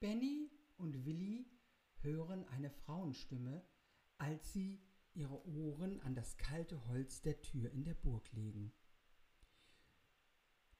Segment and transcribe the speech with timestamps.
[0.00, 1.46] Benny und Willi
[2.00, 3.62] hören eine Frauenstimme,
[4.16, 4.80] als sie
[5.12, 8.72] ihre Ohren an das kalte Holz der Tür in der Burg legen.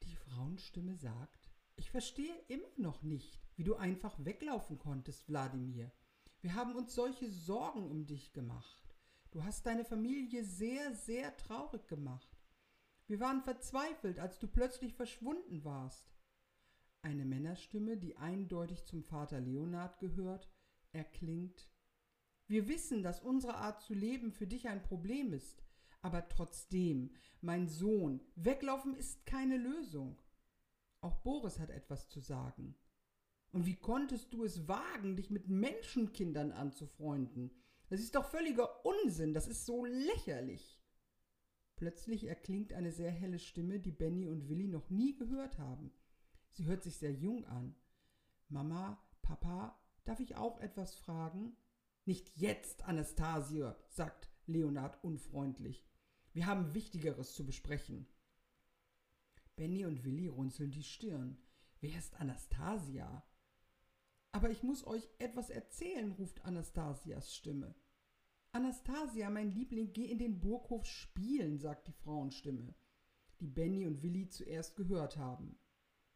[0.01, 5.91] Die Frauenstimme sagt, ich verstehe immer noch nicht, wie du einfach weglaufen konntest, Wladimir.
[6.39, 8.95] Wir haben uns solche Sorgen um dich gemacht.
[9.29, 12.39] Du hast deine Familie sehr, sehr traurig gemacht.
[13.05, 16.11] Wir waren verzweifelt, als du plötzlich verschwunden warst.
[17.03, 20.47] Eine Männerstimme, die eindeutig zum Vater Leonard gehört,
[20.91, 21.67] erklingt
[22.47, 25.63] Wir wissen, dass unsere Art zu leben für dich ein Problem ist,
[26.01, 30.21] aber trotzdem, mein Sohn, weglaufen ist keine Lösung.
[31.01, 32.75] Auch Boris hat etwas zu sagen.
[33.51, 37.51] Und wie konntest du es wagen, dich mit Menschenkindern anzufreunden?
[37.89, 40.81] Das ist doch völliger Unsinn, das ist so lächerlich.
[41.75, 45.91] Plötzlich erklingt eine sehr helle Stimme, die Benny und Willi noch nie gehört haben.
[46.51, 47.75] Sie hört sich sehr jung an.
[48.49, 51.55] Mama, Papa, darf ich auch etwas fragen?
[52.05, 55.85] Nicht jetzt, Anastasia, sagt Leonard unfreundlich.
[56.33, 58.07] Wir haben Wichtigeres zu besprechen.
[59.55, 61.37] Benny und Willi runzeln die Stirn.
[61.79, 63.23] Wer ist Anastasia?
[64.31, 67.75] Aber ich muss euch etwas erzählen, ruft Anastasias Stimme.
[68.53, 72.73] Anastasia, mein Liebling, geh in den Burghof spielen, sagt die Frauenstimme,
[73.39, 75.57] die Benny und Willi zuerst gehört haben.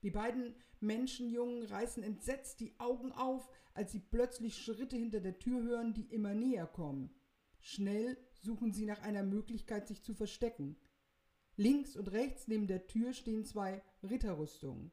[0.05, 5.63] Die beiden Menschenjungen reißen entsetzt die Augen auf, als sie plötzlich Schritte hinter der Tür
[5.63, 7.09] hören, die immer näher kommen.
[7.59, 10.77] Schnell suchen sie nach einer Möglichkeit, sich zu verstecken.
[11.55, 14.91] Links und rechts neben der Tür stehen zwei Ritterrüstungen.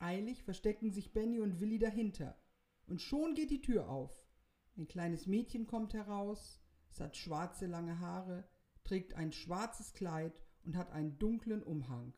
[0.00, 2.36] Eilig verstecken sich Benny und Willi dahinter.
[2.88, 4.10] Und schon geht die Tür auf.
[4.76, 8.42] Ein kleines Mädchen kommt heraus, es hat schwarze lange Haare,
[8.82, 12.12] trägt ein schwarzes Kleid und hat einen dunklen Umhang.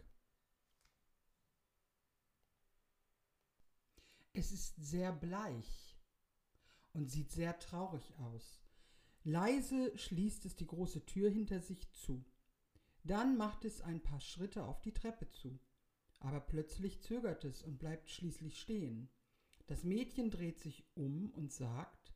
[4.37, 5.97] Es ist sehr bleich
[6.93, 8.61] und sieht sehr traurig aus.
[9.23, 12.25] Leise schließt es die große Tür hinter sich zu.
[13.05, 15.61] Dann macht es ein paar Schritte auf die Treppe zu.
[16.19, 19.09] Aber plötzlich zögert es und bleibt schließlich stehen.
[19.67, 22.12] Das Mädchen dreht sich um und sagt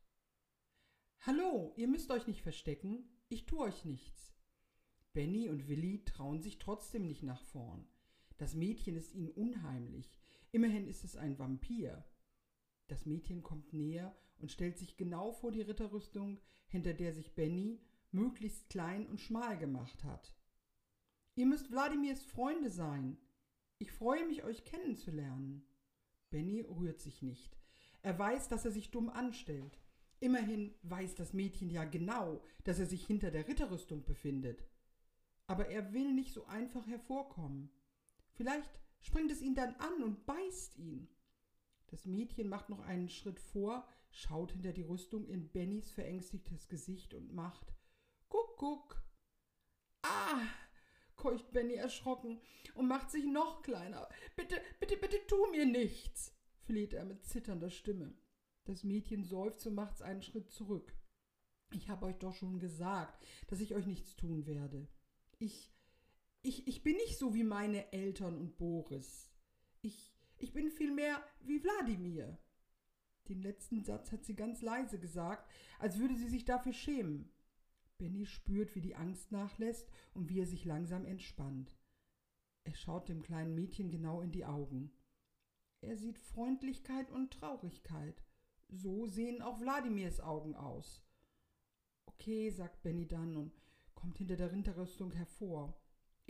[1.20, 4.34] Hallo, ihr müsst euch nicht verstecken, ich tu euch nichts.
[5.12, 7.86] Benny und Willi trauen sich trotzdem nicht nach vorn.
[8.38, 10.17] Das Mädchen ist ihnen unheimlich.
[10.50, 12.04] Immerhin ist es ein Vampir.
[12.86, 17.80] Das Mädchen kommt näher und stellt sich genau vor die Ritterrüstung, hinter der sich Benny
[18.10, 20.34] möglichst klein und schmal gemacht hat.
[21.34, 23.18] Ihr müsst Wladimirs Freunde sein.
[23.78, 25.64] Ich freue mich, euch kennenzulernen.
[26.30, 27.56] Benny rührt sich nicht.
[28.02, 29.78] Er weiß, dass er sich dumm anstellt.
[30.20, 34.64] Immerhin weiß das Mädchen ja genau, dass er sich hinter der Ritterrüstung befindet.
[35.46, 37.70] Aber er will nicht so einfach hervorkommen.
[38.32, 41.08] Vielleicht springt es ihn dann an und beißt ihn.
[41.88, 47.14] Das Mädchen macht noch einen Schritt vor, schaut hinter die Rüstung in Bennys verängstigtes Gesicht
[47.14, 47.72] und macht
[48.28, 49.02] Guck, guck.
[50.02, 50.46] Ah!
[51.18, 52.40] keucht Benny erschrocken
[52.74, 54.08] und macht sich noch kleiner.
[54.36, 56.32] Bitte, bitte, bitte tu mir nichts,
[56.62, 58.14] fleht er mit zitternder Stimme.
[58.64, 60.94] Das Mädchen seufzt und macht einen Schritt zurück.
[61.72, 64.88] Ich habe euch doch schon gesagt, dass ich euch nichts tun werde.
[65.38, 65.70] Ich,
[66.42, 69.30] ich, ich bin nicht so wie meine Eltern und Boris.
[69.82, 72.38] Ich, ich bin vielmehr wie Wladimir.
[73.28, 77.30] Den letzten Satz hat sie ganz leise gesagt, als würde sie sich dafür schämen.
[77.98, 81.76] Benny spürt, wie die Angst nachlässt und wie er sich langsam entspannt.
[82.64, 84.92] Er schaut dem kleinen Mädchen genau in die Augen.
[85.80, 88.22] Er sieht Freundlichkeit und Traurigkeit.
[88.68, 91.02] So sehen auch Wladimirs Augen aus.
[92.06, 93.52] Okay, sagt Benny dann und
[93.94, 95.80] kommt hinter der Rinderrüstung hervor.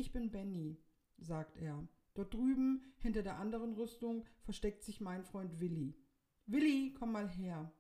[0.00, 0.78] Ich bin Benny,
[1.19, 1.84] sagt er.
[2.14, 5.92] Dort drüben, hinter der anderen Rüstung, versteckt sich mein Freund Willi.
[6.47, 7.72] Willi, komm mal her.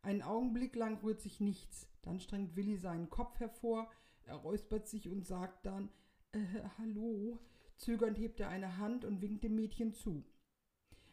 [0.00, 1.86] Einen Augenblick lang rührt sich nichts.
[2.00, 3.90] Dann strengt Willi seinen Kopf hervor,
[4.22, 5.90] er räuspert sich und sagt dann
[6.32, 6.38] äh,
[6.78, 7.38] Hallo.
[7.76, 10.24] Zögernd hebt er eine Hand und winkt dem Mädchen zu.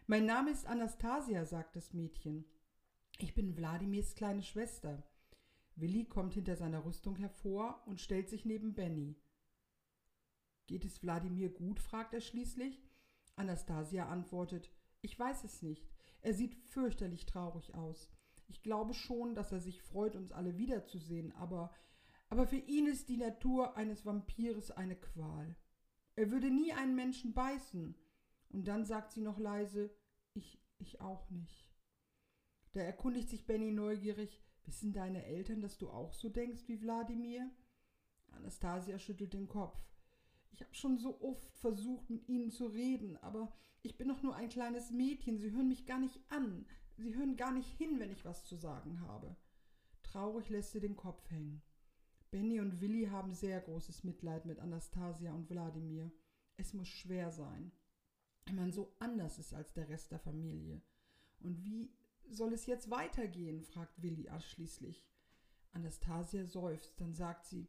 [0.06, 2.46] Mein Name ist Anastasia, sagt das Mädchen.
[3.20, 5.04] Ich bin Wladimirs kleine Schwester.
[5.76, 9.18] Willi kommt hinter seiner Rüstung hervor und stellt sich neben Benny.
[10.68, 11.80] Geht es Wladimir gut?
[11.80, 12.82] fragt er schließlich.
[13.36, 14.70] Anastasia antwortet,
[15.02, 15.90] ich weiß es nicht.
[16.22, 18.12] Er sieht fürchterlich traurig aus.
[18.48, 21.74] Ich glaube schon, dass er sich freut, uns alle wiederzusehen, aber,
[22.30, 25.56] aber für ihn ist die Natur eines Vampires eine Qual.
[26.16, 27.96] Er würde nie einen Menschen beißen.
[28.50, 29.94] Und dann sagt sie noch leise,
[30.34, 31.70] ich, ich auch nicht.
[32.72, 37.50] Da erkundigt sich Benny neugierig, wissen deine Eltern, dass du auch so denkst wie Wladimir?
[38.32, 39.78] Anastasia schüttelt den Kopf.
[40.52, 44.36] Ich habe schon so oft versucht, mit ihnen zu reden, aber ich bin doch nur
[44.36, 46.66] ein kleines Mädchen, sie hören mich gar nicht an.
[46.98, 49.36] Sie hören gar nicht hin, wenn ich was zu sagen habe.
[50.04, 51.62] Traurig lässt sie den Kopf hängen.
[52.32, 56.12] Benny und Willi haben sehr großes Mitleid mit Anastasia und Wladimir.
[56.58, 57.72] Es muss schwer sein,
[58.46, 60.82] wenn man so anders ist als der Rest der Familie.
[61.40, 61.94] Und wie
[62.30, 63.62] soll es jetzt weitergehen?
[63.62, 65.08] fragt Willi schließlich.
[65.72, 67.68] Anastasia seufzt, dann sagt sie,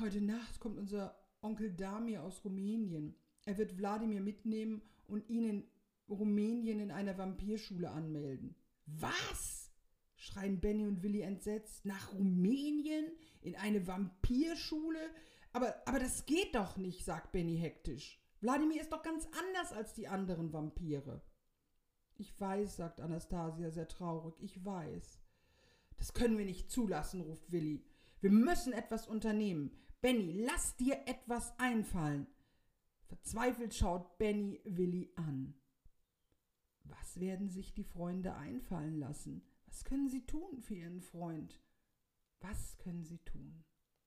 [0.00, 3.14] heute Nacht kommt unser Onkel Damir aus Rumänien.
[3.46, 5.64] Er wird Wladimir mitnehmen und ihn in
[6.08, 8.54] Rumänien in einer Vampirschule anmelden.
[8.86, 9.70] Was?
[10.16, 11.86] schreien Benny und Willi entsetzt.
[11.86, 13.06] Nach Rumänien?
[13.40, 15.00] In eine Vampirschule?
[15.52, 18.20] Aber, aber das geht doch nicht, sagt Benny hektisch.
[18.40, 21.22] Wladimir ist doch ganz anders als die anderen Vampire.
[22.16, 25.20] Ich weiß, sagt Anastasia sehr traurig, ich weiß.
[25.96, 27.84] Das können wir nicht zulassen, ruft Willi.
[28.20, 29.70] Wir müssen etwas unternehmen.
[30.00, 32.26] Benny, lass dir etwas einfallen.
[33.06, 35.54] Verzweifelt schaut Benny Willi an.
[36.84, 39.42] Was werden sich die Freunde einfallen lassen?
[39.66, 41.60] Was können sie tun für ihren Freund?
[42.40, 43.64] Was können sie tun?